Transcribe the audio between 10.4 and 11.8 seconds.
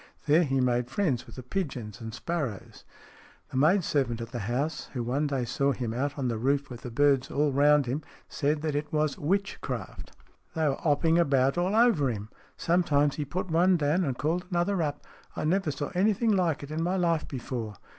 They were 'opping about all